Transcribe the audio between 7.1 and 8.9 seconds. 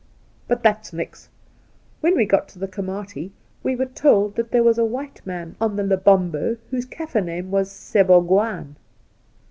name was Sebougwaan.